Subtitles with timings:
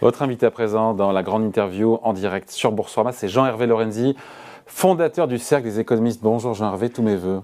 [0.00, 4.16] Votre invité à présent dans la grande interview en direct sur Boursorama, c'est Jean-Hervé Lorenzi,
[4.64, 6.22] fondateur du Cercle des économistes.
[6.22, 7.42] Bonjour Jean-Hervé, tous mes voeux.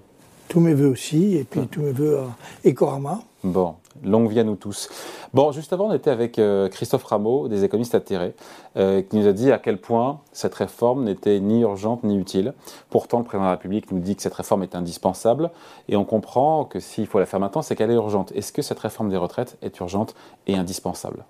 [0.48, 3.20] Tous mes voeux aussi, et puis tous mes voeux à Ecorama.
[3.44, 4.88] Bon, longue vie à nous tous.
[5.34, 8.32] Bon, juste avant, on était avec euh, Christophe Rameau, des économistes atterrés,
[8.78, 12.54] euh, qui nous a dit à quel point cette réforme n'était ni urgente ni utile.
[12.88, 15.50] Pourtant, le président de la République nous dit que cette réforme est indispensable,
[15.90, 18.32] et on comprend que s'il faut la faire maintenant, c'est qu'elle est urgente.
[18.34, 20.14] Est-ce que cette réforme des retraites est urgente
[20.46, 21.26] et indispensable?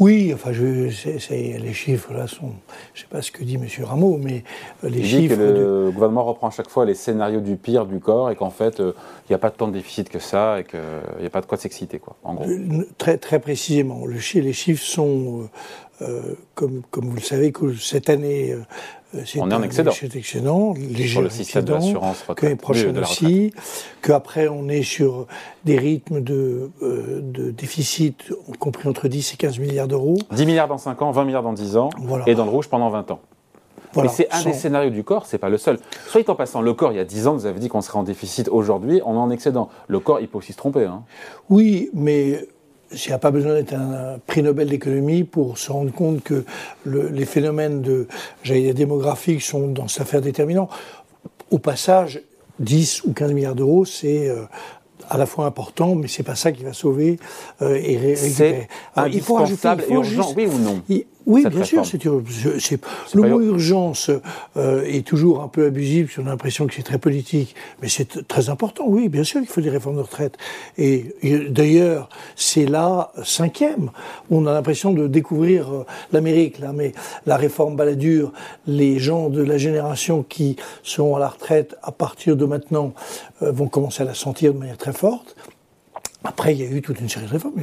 [0.00, 2.52] Oui, enfin, je, les chiffres là sont.
[2.94, 3.66] Je ne sais pas ce que dit M.
[3.84, 4.44] Rameau, mais
[4.82, 5.20] euh, les chiffres.
[5.20, 8.34] Dit que le gouvernement reprend à chaque fois les scénarios du pire du corps et
[8.34, 8.94] qu'en fait, euh,
[9.28, 10.80] il n'y a pas tant de déficit que ça et qu'il
[11.20, 12.48] n'y a pas de quoi s'exciter, quoi, en gros.
[12.48, 14.06] Euh, très, très précisément.
[14.06, 15.50] Le, les chiffres sont,
[16.54, 18.56] comme, comme vous le savez, que cette année,
[19.14, 19.90] euh, on est en excédent.
[20.14, 23.52] excédent, léger sur le système de l'assurance que les prochaines aussi,
[24.02, 25.26] qu'après on est sur
[25.64, 30.18] des rythmes de, euh, de, déficit compris entre 10 et 15 milliards d'euros.
[30.30, 31.90] 10 milliards dans 5 ans, 20 milliards dans 10 ans,
[32.26, 33.20] et dans le rouge pendant 20 ans.
[33.96, 35.80] Mais c'est un des scénarios du corps, c'est pas le seul.
[36.06, 37.98] Soit en passant, le corps, il y a 10 ans, vous avez dit qu'on serait
[37.98, 38.48] en déficit.
[38.48, 39.68] Aujourd'hui, on est en excédent.
[39.88, 40.84] Le corps, il peut aussi se tromper.
[40.84, 41.02] Hein.
[41.48, 42.46] Oui, mais
[43.06, 46.44] n'y a pas besoin d'être un prix Nobel d'économie pour se rendre compte que
[46.86, 48.06] les phénomènes de,
[48.44, 50.68] démographiques sont dans cette affaire déterminants.
[51.50, 52.20] Au passage,
[52.58, 54.44] 10 ou 15 milliards d'euros, c'est euh,
[55.08, 57.18] à la fois important, mais c'est pas ça qui va sauver
[57.62, 58.68] euh, et récupérer.
[59.12, 60.82] Il faut rajouter, il faut urgent, oui ou non?
[61.26, 62.04] Oui, bien sûr, c'est
[63.14, 64.10] le mot urgence
[64.56, 68.26] euh, est toujours un peu abusif, on a l'impression que c'est très politique, mais c'est
[68.26, 68.84] très important.
[68.86, 70.38] Oui, bien sûr qu'il faut des réformes de retraite.
[70.78, 71.14] Et,
[71.50, 73.90] d'ailleurs, c'est la cinquième.
[74.30, 76.92] On a l'impression de découvrir euh, l'Amérique là, mais
[77.26, 78.32] la réforme baladure,
[78.66, 82.94] les gens de la génération qui sont à la retraite à partir de maintenant
[83.42, 85.36] euh, vont commencer à la sentir de manière très forte.
[86.22, 87.54] Après, il y a eu toute une série de réformes.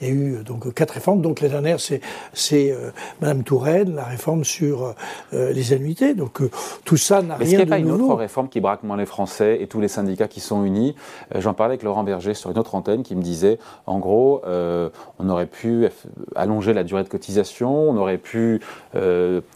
[0.00, 1.22] Il y a eu donc quatre réformes.
[1.22, 2.00] Donc la dernière, c'est
[2.32, 4.94] c'est euh, Madame Touraine, la réforme sur
[5.32, 6.14] euh, les annuités.
[6.14, 6.50] Donc euh,
[6.84, 7.42] tout ça n'a rien de nouveau.
[7.42, 9.80] Est-ce qu'il n'y a pas une autre réforme qui braque moins les Français et tous
[9.80, 10.94] les syndicats qui sont unis?
[11.34, 15.28] J'en parlais avec Laurent Berger sur une autre antenne qui me disait, en gros, on
[15.28, 15.88] aurait pu
[16.34, 18.60] allonger la durée de cotisation, on aurait pu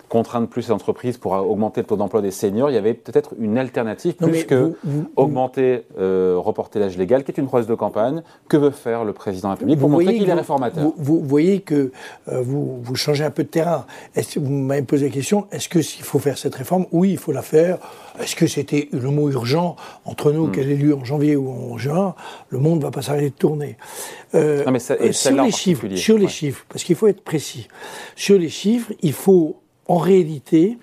[0.08, 2.70] contraindre plus les entreprises pour augmenter le taux d'emploi des seniors.
[2.70, 4.74] Il y avait peut-être une alternative plus que
[5.16, 9.48] augmenter, reporter l'âge légal, qui est une promesse de campagne que veut faire le président
[9.48, 10.92] de la République pour montrer qu'il est réformateur?
[10.96, 11.92] vous, voyez que
[12.28, 13.86] euh, vous, vous, changez un peu de terrain.
[14.16, 17.18] Est-ce vous m'avez posé la question est-ce que s'il faut faire cette réforme Oui, il
[17.18, 17.78] faut la faire.
[18.20, 20.52] Est-ce que c'était le mot urgent entre nous, hmm.
[20.52, 22.14] qu'elle ait lieu en janvier ou en juin
[22.48, 23.78] Le monde ne va pas s'arrêter de tourner.
[24.34, 27.68] Euh, mais euh, sur les chiffres, sur les chiffres, parce qu'il faut être précis.
[28.16, 30.76] Sur les chiffres, il faut en réalité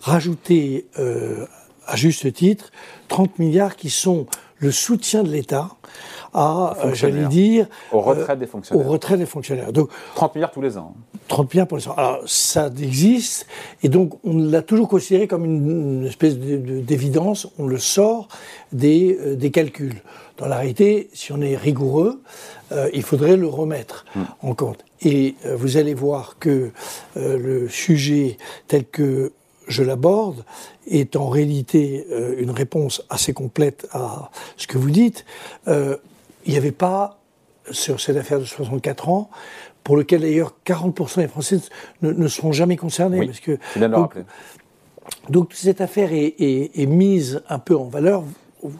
[0.00, 0.86] rajouter
[1.86, 2.72] à juste titre
[3.08, 4.26] 30 milliards qui sont
[4.58, 5.70] le soutien de l'État
[6.32, 8.86] à, euh, j'allais dire, au euh, retrait des fonctionnaires.
[8.86, 9.72] Au retrait des fonctionnaires.
[9.72, 10.94] Donc 30 milliards tous les ans.
[11.28, 11.94] 30 milliards pour les ans.
[11.96, 13.46] Alors ça existe
[13.82, 17.48] et donc on l'a toujours considéré comme une, espèce d'évidence.
[17.58, 18.28] On le sort
[18.72, 20.02] des, euh, des calculs.
[20.38, 22.22] Dans la réalité, si on est rigoureux,
[22.94, 24.22] il faudrait le remettre hmm.
[24.42, 24.86] en compte.
[25.02, 26.70] Et vous allez voir que
[27.14, 29.32] le sujet tel que
[29.68, 30.46] je l'aborde
[30.86, 32.06] est en réalité
[32.38, 35.26] une réponse assez complète à ce que vous dites
[36.50, 37.20] il n'y avait pas,
[37.70, 39.30] sur cette affaire de 64 ans,
[39.84, 41.60] pour lequel d'ailleurs 40% des Français
[42.02, 43.24] ne, seront jamais concernés.
[43.24, 43.56] parce que,
[43.86, 44.14] donc,
[45.28, 48.24] donc, cette affaire est, mise un peu en valeur,
[48.64, 48.72] au,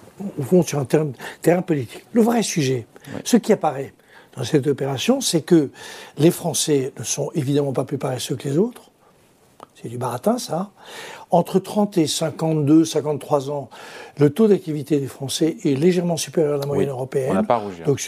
[0.43, 2.05] fond, sur un terrain, politique.
[2.13, 2.87] Le vrai sujet,
[3.23, 3.95] ce qui apparaît
[4.37, 5.71] dans cette opération, c'est que
[6.19, 8.91] les Français ne sont évidemment pas plus paresseux que les autres.
[9.81, 10.73] C'est du baratin, ça.
[11.33, 13.69] Entre 30 et 52, 53 ans,
[14.19, 17.31] le taux d'activité des Français est légèrement supérieur à la moyenne européenne.
[17.31, 17.87] On n'a pas rougir.
[17.87, 18.01] Donc,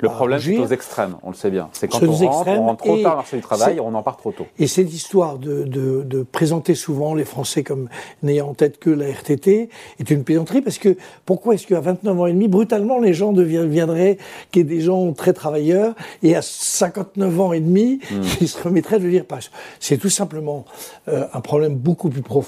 [0.00, 1.68] le problème, c'est aux extrêmes, on le sait bien.
[1.72, 4.16] C'est quand on rentre, on rentre trop tard au marché du travail, on en part
[4.16, 4.46] trop tôt.
[4.58, 7.88] Et cette histoire de, de, présenter souvent les Français comme
[8.22, 9.68] n'ayant en tête que la RTT
[9.98, 13.32] est une plaisanterie parce que pourquoi est-ce qu'à 29 ans et demi, brutalement, les gens
[13.32, 14.18] deviendraient
[14.50, 18.22] qui des gens très travailleurs et à 59 ans et demi, hmm.
[18.40, 19.38] ils se remettraient de lire pas.
[19.78, 20.64] C'est tout simplement
[21.08, 22.39] euh, un problème beaucoup plus profond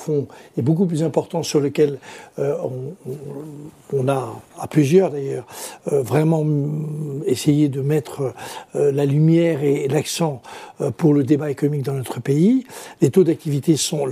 [0.57, 1.99] et beaucoup plus important sur lequel
[2.39, 2.57] euh,
[3.93, 5.47] on, a, à plusieurs d'ailleurs,
[5.93, 6.45] euh, vraiment
[7.27, 8.35] essayé de mettre
[8.75, 10.43] euh, la lumière et, l'accent
[10.97, 12.65] pour le débat économique dans notre pays.
[13.01, 14.07] Les taux d'activité sont,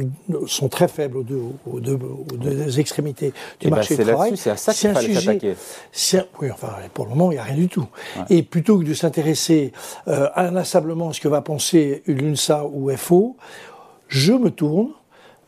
[0.47, 4.37] sont très faibles aux deux, aux deux, extrémités du eh ben, marché du travail.
[4.37, 5.55] C'est à ça qu'il fallait s'attaquer.
[6.41, 7.87] Oui, enfin, pour le moment, il n'y a rien du tout.
[8.29, 9.73] Et plutôt que de s'intéresser
[10.07, 13.37] inlassablement à ce que va penser l'UNSA ou FO,
[14.09, 14.89] je me tourne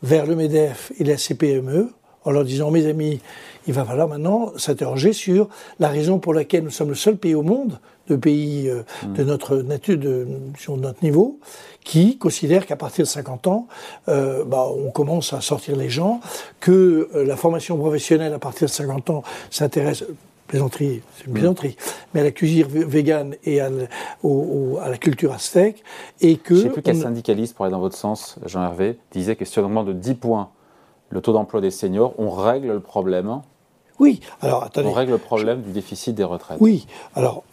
[0.03, 1.89] vers le MEDEF et la CPME
[2.25, 3.19] en leur disant, mes amis,
[3.67, 7.35] il va falloir maintenant s'interroger sur la raison pour laquelle nous sommes le seul pays
[7.35, 10.27] au monde, de pays euh, de notre nature, de,
[10.57, 11.39] sur notre niveau,
[11.83, 13.67] qui considère qu'à partir de 50 ans,
[14.09, 16.19] euh, bah, on commence à sortir les gens,
[16.59, 20.05] que euh, la formation professionnelle à partir de 50 ans s'intéresse
[20.47, 21.35] plaisanterie, c'est une mm.
[21.35, 21.77] plaisanterie,
[22.13, 25.83] mais à la cuisine végane et à, à, la culture aztèque,
[26.21, 26.55] et que...
[26.55, 29.59] Je ne sais plus quel syndicaliste, pour aller dans votre sens, Jean-Hervé, disait que si
[29.59, 30.49] on augmente de 10 points
[31.09, 33.41] le taux d'emploi des seniors, on règle le problème
[33.99, 34.87] oui, alors attendez.
[34.87, 36.57] On règle le problème du déficit des retraites.
[36.59, 37.43] Oui, alors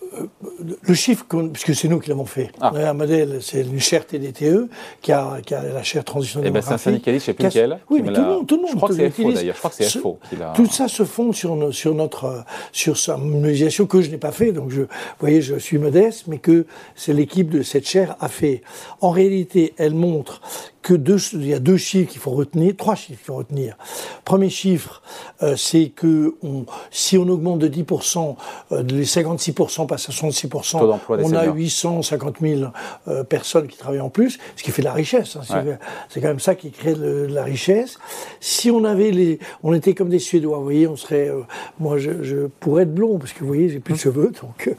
[0.83, 2.73] le chiffre, puisque c'est nous qui l'avons fait, ah.
[2.75, 4.69] un modèle, c'est une chaire TDTE
[5.01, 7.47] qui a, qui a la chaire transition eh ben C'est un syndicaliste, je sais plus
[7.47, 7.79] lequel.
[7.89, 8.71] Oui, mais tout le monde, tout le monde.
[8.73, 11.05] Je crois que c'est FO d'ailleurs, je crois que c'est FO qui Tout ça se
[11.05, 14.89] fonde sur, sur notre, sur sa mobilisation que je n'ai pas fait, donc je, vous
[15.21, 16.67] voyez, je suis modeste, mais que
[16.97, 18.62] c'est l'équipe de cette chaire a fait.
[19.01, 20.41] En réalité, elle montre
[20.82, 23.77] que deux, il y a deux chiffres qu'il faut retenir, trois chiffres qu'il faut retenir.
[24.25, 25.03] Premier chiffre,
[25.43, 28.37] euh, c'est que on, si on augmente de 10%,
[28.73, 32.62] euh, les 56% passent à 66%, on a 850 000
[33.09, 35.37] euh, personnes qui travaillent en plus, ce qui fait de la richesse.
[35.37, 35.65] Hein,
[36.09, 37.99] c'est quand même ça qui crée de, la richesse.
[38.41, 41.43] Si on avait les, on était comme des Suédois, vous voyez, on serait, euh,
[41.79, 44.03] moi je, je, pourrais être blond parce que vous voyez, j'ai plus de hum.
[44.03, 44.75] cheveux, donc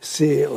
[0.00, 0.48] c'est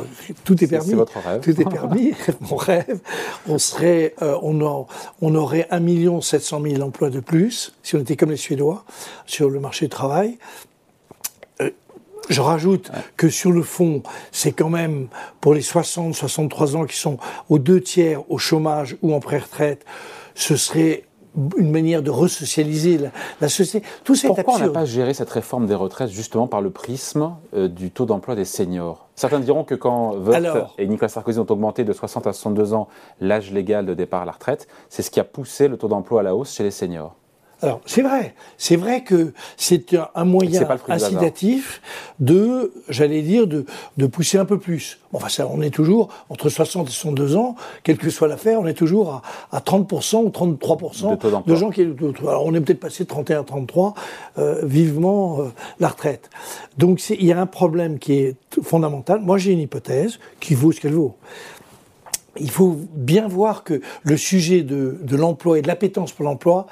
[0.44, 0.90] tout est permis.
[0.90, 1.40] C'est votre rêve.
[1.40, 3.00] Tout est permis, mon rêve.
[3.48, 8.30] On serait, on on, aurait 1 700 000 emplois de plus, si on était comme
[8.30, 8.84] les Suédois,
[9.26, 10.38] sur le marché du travail.
[11.60, 11.70] Euh,
[12.28, 14.02] je rajoute que sur le fond,
[14.32, 15.08] c'est quand même
[15.40, 17.18] pour les 60, 63 ans qui sont
[17.48, 19.84] aux deux tiers au chômage ou en pré-retraite,
[20.34, 21.04] ce serait
[21.56, 22.98] une manière de resocialiser
[23.40, 23.86] la, société.
[24.04, 27.68] Tout Pourquoi on n'a pas géré cette réforme des retraites justement par le prisme euh,
[27.68, 29.08] du taux d'emploi des seniors?
[29.14, 32.88] Certains diront que quand Vogt et Nicolas Sarkozy ont augmenté de 60 à 62 ans
[33.20, 36.20] l'âge légal de départ à la retraite, c'est ce qui a poussé le taux d'emploi
[36.20, 37.19] à la hausse chez les seniors.
[37.62, 38.34] Alors, c'est vrai.
[38.56, 41.82] C'est vrai que c'est un, moyen incitatif
[42.18, 43.66] de, j'allais dire, de,
[43.96, 44.98] de, pousser un peu plus.
[45.12, 48.66] enfin, ça, on est toujours, entre 60 et 62 ans, quelle que soit l'affaire, on
[48.66, 51.82] est toujours à, à 30% ou 33% de, gens qui...
[52.22, 53.94] Alors, on est peut-être passé de 31 à 33,
[54.38, 55.44] euh, vivement euh,
[55.80, 56.30] la retraite.
[56.78, 59.20] Donc, il y a un problème qui est fondamental.
[59.20, 61.16] Moi, j'ai une hypothèse qui vaut ce qu'elle vaut
[62.38, 66.66] il faut bien voir que le sujet de, l'emploi et de l'appétence pour l'emploi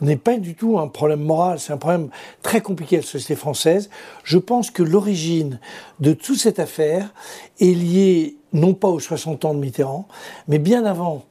[0.00, 2.10] n'est pas du tout un problème moral, c'est un problème
[2.42, 3.90] très compliqué à la société française.
[4.22, 5.58] Je pense que l'origine
[5.98, 7.12] de toute cette affaire
[7.60, 10.06] est liée non pas aux 60 ans de Mitterrand,
[10.46, 11.24] mais bien avant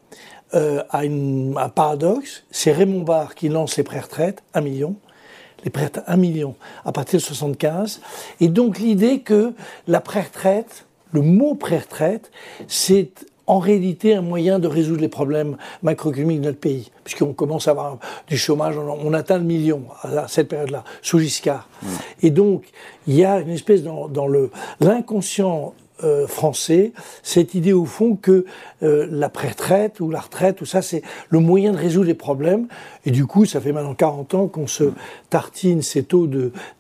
[0.54, 2.44] euh, à un paradoxe.
[2.52, 4.96] C'est Raymond Barre qui lance les pré-retraites, un million,
[5.64, 8.02] les pré un million à partir de 75.
[8.40, 9.54] Et donc l'idée que
[9.88, 12.32] la pré-retraite, le mot pré-retraite,
[12.68, 13.12] c'est
[13.48, 17.72] en réalité un moyen de résoudre les problèmes macroéconomiques de notre pays, puisqu'on commence à
[17.72, 17.98] avoir
[18.28, 21.68] du chômage, on, atteint le million à cette période-là, sous Giscard.
[21.82, 21.88] Mmh.
[22.24, 22.66] Et donc,
[23.08, 24.28] il y a une espèce dans, dans
[24.82, 25.74] l'inconscient
[26.04, 28.46] euh, français cette idée au fond que
[28.84, 32.68] euh, la pré-retraite ou la retraite, tout ça, c'est le moyen de résoudre les problèmes.
[33.06, 34.92] Et du coup, ça fait maintenant 40 ans qu'on se
[35.30, 36.28] tartine ces taux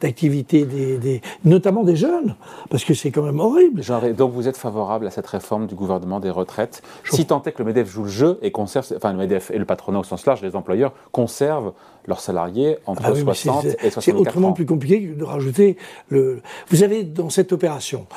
[0.01, 2.35] d'activité, des, des, notamment des jeunes,
[2.69, 3.81] parce que c'est quand même horrible.
[4.15, 7.59] donc vous êtes favorable à cette réforme du gouvernement des retraites, si tant est que
[7.59, 10.25] le MEDEF joue le jeu et conserve, enfin le MEDEF et le patronat au sens
[10.25, 11.73] large, les employeurs conservent
[12.07, 15.77] leurs salariés entre 60 ah et 64 C'est autrement plus compliqué de rajouter
[16.09, 16.41] le...
[16.69, 18.07] Vous avez dans cette opération,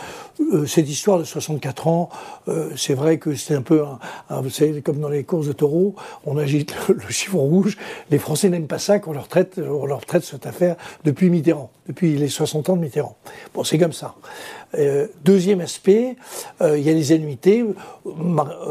[0.52, 2.09] euh, cette histoire de 64 ans,
[2.49, 3.82] euh, c'est vrai que c'est un peu,
[4.28, 5.94] un, vous savez, comme dans les courses de taureaux,
[6.25, 7.76] on agite le, chiffon rouge.
[8.11, 11.70] Les Français n'aiment pas ça qu'on leur traite, on leur traite cette affaire depuis Mitterrand,
[11.88, 13.16] depuis les 60 ans de Mitterrand.
[13.54, 14.14] Bon, c'est comme ça.
[14.78, 16.16] Euh, deuxième aspect,
[16.60, 17.64] euh, il y a les annuités.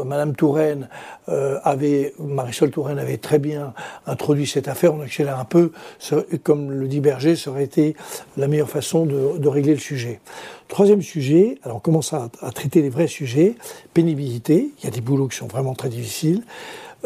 [0.04, 0.88] Madame Touraine
[1.28, 3.74] euh, avait, Marisol Touraine avait très bien
[4.06, 4.94] introduit cette affaire.
[4.94, 5.72] On accélère un peu,
[6.42, 7.94] comme le dit Berger, ça aurait été
[8.36, 10.20] la meilleure façon de, régler le sujet.
[10.68, 13.56] Troisième sujet, alors on commence à, à, traiter les vrais sujets.
[13.92, 16.44] Pénibilité, il y a des boulots qui sont vraiment très difficiles.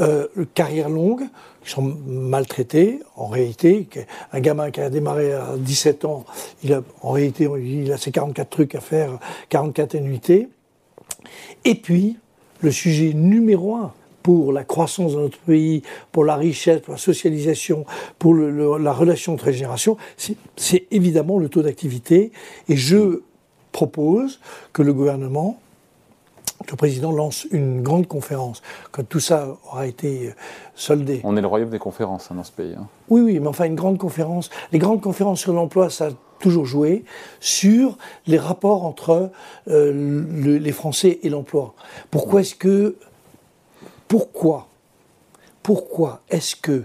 [0.00, 1.22] Euh, carrière longue,
[1.62, 2.98] qui sont maltraités.
[3.14, 3.86] En réalité,
[4.32, 6.24] un gamin qui a démarré à 17 ans,
[6.64, 9.18] il a, en réalité, il a ses 44 trucs à faire,
[9.50, 10.48] 44 annuités.
[11.64, 12.16] Et puis,
[12.60, 13.92] le sujet numéro un
[14.24, 17.84] pour la croissance de notre pays, pour la richesse, pour la socialisation,
[18.18, 19.96] pour la relation entre les générations,
[20.56, 22.32] c'est évidemment le taux d'activité.
[22.68, 23.20] Et je
[23.70, 24.40] propose
[24.72, 25.60] que le gouvernement
[26.70, 30.34] le président lance une grande conférence quand tout ça aura été euh,
[30.74, 31.20] soldé.
[31.24, 32.74] On est le royaume des conférences hein, dans ce pays.
[32.78, 32.86] Hein.
[33.08, 34.50] Oui, oui, mais enfin une grande conférence.
[34.72, 37.04] Les grandes conférences sur l'emploi, ça a toujours joué
[37.40, 39.30] sur les rapports entre
[39.68, 41.74] euh, les Français et l'emploi.
[42.10, 42.96] Pourquoi est-ce que
[44.08, 44.68] pourquoi
[45.64, 46.84] pourquoi est-ce que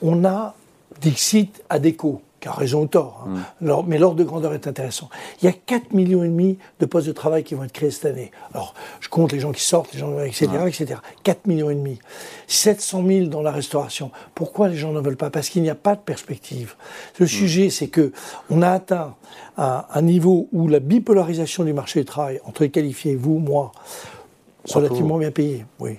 [0.00, 0.54] on a
[1.00, 3.40] Dixit Adeco qui a raison ou tort, hein.
[3.60, 3.82] mm.
[3.86, 5.08] mais l'ordre de grandeur est intéressant.
[5.40, 7.90] Il y a 4 millions et demi de postes de travail qui vont être créés
[7.90, 8.30] cette année.
[8.54, 11.00] Alors, je compte les gens qui sortent, les gens, etc., etc.
[11.22, 11.98] 4 millions et demi.
[12.46, 14.10] 700 000 dans la restauration.
[14.34, 15.30] Pourquoi les gens ne veulent pas?
[15.30, 16.74] Parce qu'il n'y a pas de perspective.
[17.18, 17.28] Le mm.
[17.28, 18.12] sujet, c'est que
[18.48, 19.14] on a atteint
[19.56, 23.72] un, un, niveau où la bipolarisation du marché du travail, entre les qualifiés, vous, moi,
[24.64, 25.98] relativement bien payés, oui,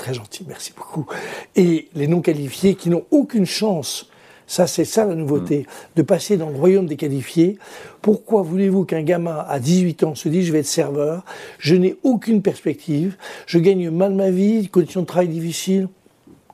[0.00, 1.06] très gentil, merci beaucoup.
[1.54, 4.09] Et les non qualifiés qui n'ont aucune chance
[4.50, 5.64] ça, c'est ça la nouveauté, mm.
[5.94, 7.56] de passer dans le royaume des qualifiés.
[8.02, 11.24] Pourquoi voulez-vous qu'un gamin à 18 ans se dise je vais être serveur,
[11.60, 13.16] je n'ai aucune perspective,
[13.46, 15.88] je gagne mal ma vie, conditions de travail difficiles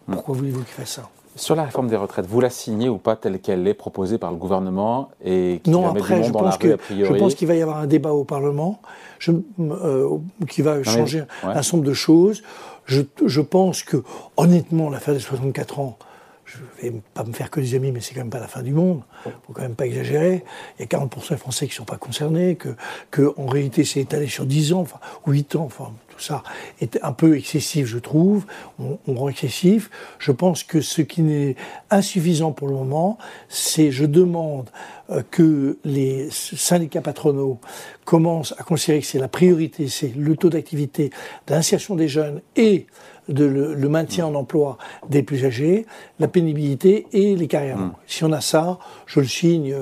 [0.08, 0.12] mm.
[0.12, 1.08] Pourquoi voulez-vous qu'il fasse ça?
[1.36, 4.30] Sur la réforme des retraites, vous la signez ou pas telle qu'elle est proposée par
[4.30, 7.78] le gouvernement et qui Non, après, je, pense que, je pense qu'il va y avoir
[7.78, 8.80] un débat au Parlement
[9.18, 10.18] je, euh,
[10.50, 12.42] qui va changer un certain nombre de choses.
[12.84, 14.02] Je, je pense que,
[14.36, 15.98] honnêtement, l'affaire des 64 ans,
[16.46, 18.62] je vais pas me faire que des amis, mais c'est quand même pas la fin
[18.62, 19.02] du monde.
[19.24, 20.44] Faut quand même pas exagérer.
[20.78, 22.68] Il y a 40% des Français qui sont pas concernés, que,
[23.10, 26.44] que en réalité c'est étalé sur 10 ans, enfin 8 ans, enfin tout ça
[26.80, 28.46] est un peu excessif, je trouve.
[28.78, 29.90] On, on rend excessif.
[30.18, 31.56] Je pense que ce qui n'est
[31.90, 34.70] insuffisant pour le moment, c'est je demande
[35.10, 37.60] euh, que les syndicats patronaux
[38.04, 41.10] commencent à considérer que c'est la priorité, c'est le taux d'activité,
[41.46, 42.86] d'insertion des jeunes et
[43.28, 44.78] de le, maintien en emploi
[45.08, 45.86] des plus âgés,
[46.18, 47.78] la pénibilité et les carrières.
[47.78, 47.92] Hmm.
[48.06, 49.74] Si on a ça, je le signe.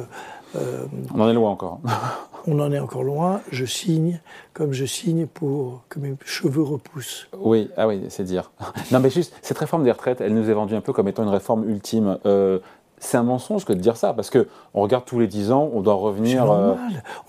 [0.56, 0.84] Euh,
[1.14, 1.80] on en est loin encore.
[2.46, 3.40] on en est encore loin.
[3.50, 4.20] Je signe
[4.52, 7.28] comme je signe pour que mes cheveux repoussent.
[7.36, 8.50] Oui, ah oui, c'est dire.
[8.92, 11.22] non, mais juste cette réforme des retraites, elle nous est vendue un peu comme étant
[11.22, 12.18] une réforme ultime.
[12.26, 12.58] Euh,
[13.04, 15.70] c'est un mensonge que de dire ça, parce que on regarde tous les 10 ans,
[15.72, 16.50] on doit revenir.
[16.50, 16.74] Euh,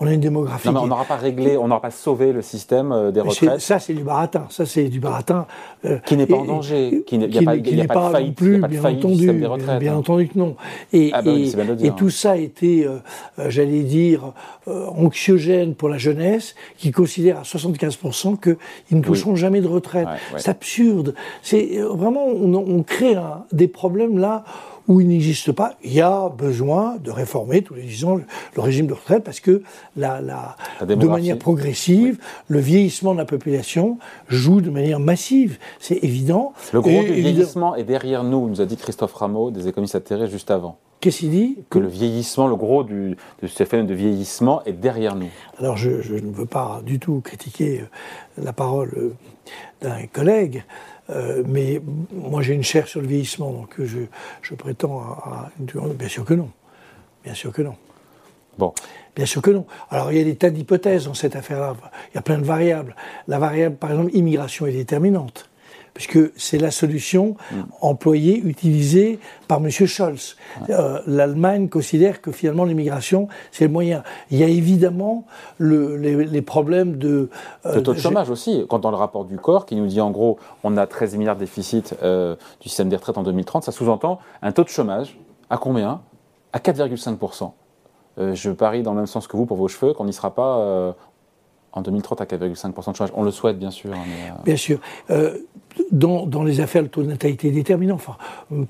[0.00, 0.68] on a une démographie.
[0.68, 3.60] Non, mais on n'aura pas réglé, on n'aura pas sauvé le système euh, des retraites.
[3.60, 4.46] Ça, c'est du baratin.
[4.50, 5.46] Ça, c'est du baratin.
[5.84, 7.04] Euh, qui n'est pas en danger.
[7.06, 9.98] Qui n'est pas, pas, de faillite, plus, bien entendu, des retraites, bien, hein.
[9.98, 10.56] entendu que non.
[10.92, 12.88] Et, ah bah et, tout ça a été,
[13.48, 14.32] j'allais dire,
[14.66, 20.08] anxiogène pour la jeunesse, qui considère à 75% qu'ils ne toucheront jamais de retraite.
[20.36, 21.14] C'est absurde.
[21.42, 23.16] C'est vraiment, on, on crée
[23.52, 24.44] des problèmes là
[24.88, 28.60] où il n'existe pas, il y a besoin de réformer tous les 10 ans le
[28.60, 29.62] régime de retraite parce que
[29.96, 35.58] la, la, de manière progressive, le vieillissement de la population joue de manière massive.
[35.80, 36.52] C'est évident.
[36.72, 40.28] Le gros du vieillissement est derrière nous, nous a dit Christophe Rameau, des économistes atterrés
[40.28, 40.78] juste avant.
[41.00, 41.58] Qu'est-ce qu'il dit?
[41.68, 45.28] Que le vieillissement, le gros du, de ce phénomène de vieillissement est derrière nous.
[45.58, 49.14] Alors je, je ne veux pas du tout critiquer euh, la parole euh,
[49.82, 50.64] d'un collègue.
[51.10, 51.80] Euh, mais
[52.12, 53.98] moi, j'ai une chair sur le vieillissement, donc je,
[54.42, 55.50] je prétends à,
[55.98, 56.50] Bien sûr que non.
[57.24, 57.76] Bien sûr que non.
[58.58, 58.72] Bon.
[59.14, 59.66] Bien sûr que non.
[59.90, 61.76] Alors, il y a des tas d'hypothèses dans cette affaire-là.
[62.12, 62.94] Il y a plein de variables.
[63.28, 65.48] La variable, par exemple, immigration est déterminante
[65.96, 67.56] puisque c'est la solution mm.
[67.80, 69.70] employée, utilisée par M.
[69.70, 70.36] Scholz.
[70.68, 74.02] Euh, L'Allemagne considère que finalement l'immigration, c'est le moyen.
[74.30, 75.24] Il y a évidemment
[75.56, 77.30] le, les, problèmes de...
[77.64, 78.66] Euh, le taux de, chômage aussi.
[78.68, 81.36] Quand dans le rapport du corps, qui nous dit en gros, on a 13 milliards
[81.36, 85.18] de déficit euh, du système des retraites en 2030, ça sous-entend un taux de chômage
[85.48, 86.02] à combien?
[86.52, 87.52] À 4,5%.
[88.34, 90.94] je parie dans le même sens que vous pour vos cheveux qu'on n'y sera pas
[91.76, 93.12] en 2030 à 4,5% de chômage.
[93.14, 93.92] On le souhaite, bien sûr.
[93.92, 94.80] Hein, bien sûr
[95.92, 97.94] dans, dans, les affaires, le taux de natalité est déterminant.
[97.94, 98.16] Enfin,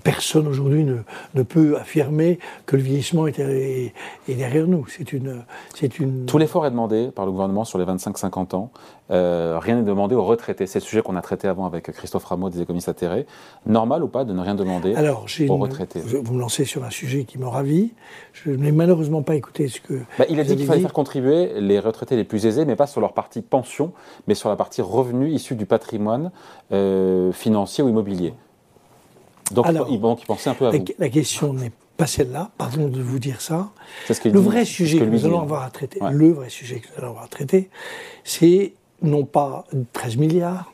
[0.03, 0.99] personne aujourd'hui ne,
[1.35, 3.93] ne, peut affirmer que le vieillissement est, est,
[4.29, 4.87] derrière nous.
[4.89, 5.45] C'est une,
[5.75, 6.27] c'est une.
[6.27, 8.71] Tout l'effort est demandé par le gouvernement sur les 25-50 ans.
[9.11, 10.67] Euh, rien n'est demandé aux retraités.
[10.67, 13.27] C'est le sujet qu'on a traité avant avec Christophe Rameau des économistes atterrés.
[13.65, 16.01] Normal ou pas de ne rien demander Alors, aux retraités?
[16.01, 17.93] Vous me lancez sur un sujet qui me ravit.
[18.33, 20.01] Je n'ai malheureusement pas écouté ce que.
[20.19, 22.87] Bah, il a dit qu'il fallait faire contribuer les retraités les plus aisés, mais pas
[22.87, 23.93] sur leur partie pension,
[24.27, 26.31] mais sur la partie revenu issu du patrimoine.
[26.73, 28.35] Euh, financier ou immobilier.
[29.53, 30.85] Donc Alors, il, pensait un peu à la, vous.
[30.99, 33.71] La question n'est pas celle-là, pardon de vous dire ça.
[34.09, 36.99] Ce le vrai sujet que, nous allons avoir à traiter, le vrai sujet que nous
[36.99, 37.71] allons avoir à traiter,
[38.25, 38.73] c'est
[39.03, 40.73] non pas 13 milliards,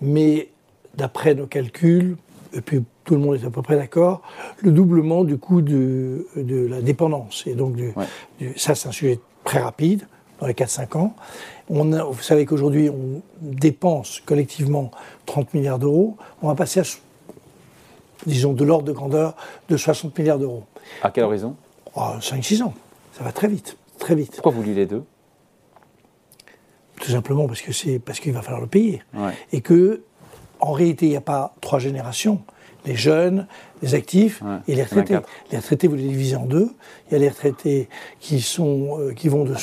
[0.00, 0.48] mais
[0.94, 2.16] d'après nos calculs,
[2.52, 4.22] et puis tout le monde est à peu près d'accord,
[4.58, 7.44] le doublement du coût de, de la dépendance.
[7.46, 7.76] Et donc,
[8.56, 10.06] ça, c'est un sujet très rapide,
[10.40, 11.14] dans les 4-5 ans.
[11.68, 14.90] On vous savez qu'aujourd'hui, on dépense collectivement
[15.26, 16.16] 30 milliards d'euros.
[16.42, 16.82] On va passer à,
[18.26, 19.36] disons, de l'ordre de grandeur
[19.68, 20.64] de 60 milliards d'euros.
[21.02, 21.54] À quel horizon?
[21.94, 22.74] 5-6 ans.
[23.12, 24.32] Ça va très vite, très vite.
[24.34, 25.04] Pourquoi vous les deux?
[27.00, 29.02] Tout simplement parce que c'est parce qu'il va falloir le payer.
[29.52, 30.02] Et que,
[30.60, 32.40] en réalité, il n'y a pas trois générations
[32.86, 33.46] les jeunes,
[33.82, 35.18] les actifs et les retraités.
[35.50, 36.70] Les retraités, vous les divisez en deux.
[37.08, 37.88] Il y a les retraités
[38.20, 39.54] qui sont, euh, qui vont de,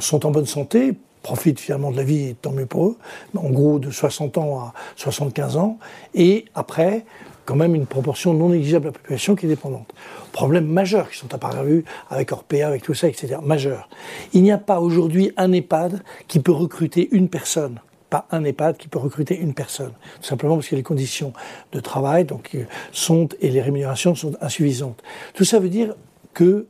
[0.00, 2.98] sont en bonne santé, profitent finalement de la vie, tant mieux pour eux,
[3.36, 5.78] en gros de 60 ans à 75 ans.
[6.14, 7.04] Et après,
[7.44, 9.92] quand même une proportion non négligeable de la population qui est dépendante.
[10.32, 13.36] Problèmes majeurs qui sont apparus avec Orpea, avec tout ça, etc.
[13.42, 13.88] Majeurs.
[14.32, 17.80] Il n'y a pas aujourd'hui un EHPAD qui peut recruter une personne
[18.10, 19.92] pas un EHPAD qui peut recruter une personne.
[20.20, 21.32] Tout simplement parce que les conditions
[21.72, 25.00] de travail donc, euh, sont, et les rémunérations sont insuffisantes.
[25.32, 25.94] Tout ça veut dire
[26.34, 26.66] que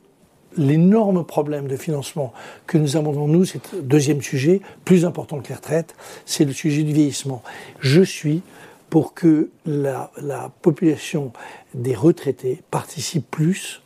[0.57, 2.33] l'énorme problème de financement
[2.67, 5.95] que nous avons devant nous, c'est le deuxième sujet, plus important que les retraites,
[6.27, 7.43] c'est le sujet du vieillissement.
[7.81, 8.43] Je suis
[8.91, 10.11] pour que la,
[10.63, 11.33] population
[11.75, 13.83] des retraités participe plus,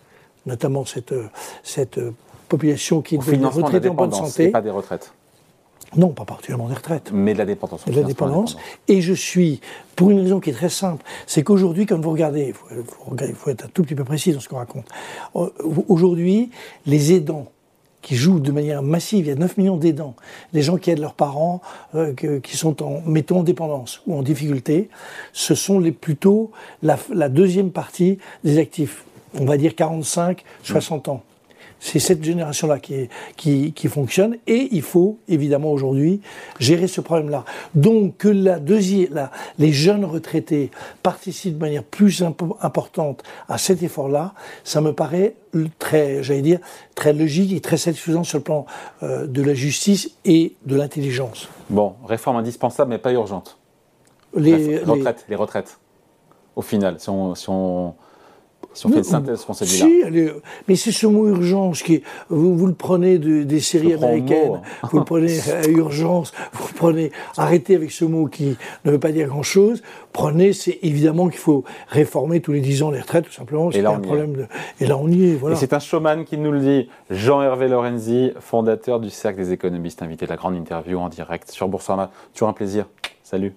[0.47, 1.15] notamment cette,
[1.63, 2.01] cette
[2.49, 4.45] population qui est de retraitée en bonne santé.
[4.45, 5.13] Et pas des retraites.
[5.97, 7.11] Non, pas particulièrement des retraites.
[7.13, 7.85] Mais de la dépendance.
[7.85, 8.57] De la dépendance.
[8.89, 9.61] Et je suis,
[9.95, 13.67] pour une raison qui est très simple, c'est qu'aujourd'hui, quand vous regardez, il faut, être
[13.67, 14.87] un tout petit peu précis dans ce qu'on raconte,
[15.37, 15.51] euh,
[15.89, 16.51] aujourd'hui,
[16.87, 17.51] les aidants
[18.05, 20.15] qui jouent de manière massive, il y a 9 millions d'aidants,
[20.53, 21.63] des gens qui aident leurs parents,
[21.95, 24.91] euh, qui sont en, mettons, en dépendance ou en difficulté,
[25.33, 29.05] ce sont plutôt la, la deuxième partie des actifs,
[29.41, 31.23] on va dire 45, 60 ans.
[31.81, 36.21] C'est cette génération-là qui, qui, fonctionne et il faut évidemment aujourd'hui
[36.59, 37.45] gérer ce problème-là.
[37.75, 39.29] Donc que la deuxième,
[39.59, 40.71] les jeunes retraités
[41.03, 42.23] participent de manière plus
[42.63, 44.33] importante à cet effort-là,
[44.65, 45.35] ça me paraît
[45.79, 46.59] très, j'allais dire,
[46.95, 48.67] très logique et très satisfaisant sur le plan
[49.03, 51.49] euh, de la justice et de l'intelligence.
[51.71, 53.59] Bon, réforme indispensable mais pas urgente.
[54.35, 55.37] Les, retraites, les...
[55.37, 55.79] retraites,
[56.57, 57.95] au final, si on si on
[58.75, 60.03] fait une synthèse Si,
[60.69, 65.05] mais c'est ce mot urgence qui vous, vous le prenez des séries américaines, vous le
[65.05, 69.29] prenez à urgence, vous le prenez, arrêtez avec ce mot qui ne veut pas dire
[69.29, 69.83] grand chose.
[70.13, 73.71] Prenez, c'est évidemment qu'il faut réformer tous les 10 ans les retraites, tout simplement.
[73.71, 74.47] C'est un problème de,
[74.81, 75.57] et là on y est, voilà.
[75.57, 80.03] Et c'est un showman qui nous le dit, Jean-Hervé Lorenzi, fondateur du Cercle des économistes,
[80.03, 82.11] invité à la grande interview en direct sur Boursorama.
[82.33, 82.87] Toujours un plaisir.
[83.23, 83.55] Salut.